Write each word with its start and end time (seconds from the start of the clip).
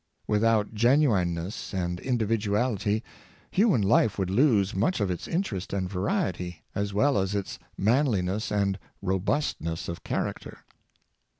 Without 0.25 0.73
genuineness 0.73 1.75
and 1.75 1.99
in 1.99 2.17
dividuality, 2.17 3.03
human 3.51 3.83
life 3.83 4.17
would 4.17 4.31
lose 4.31 4.73
much 4.73 4.99
of 4.99 5.11
its 5.11 5.27
interest 5.27 5.73
and 5.73 5.87
variety, 5.87 6.63
as 6.73 6.91
well 6.91 7.19
as 7.19 7.35
its 7.35 7.59
manliness 7.77 8.51
and 8.51 8.79
robustness 9.03 9.87
of 9.87 10.03
character. 10.03 10.65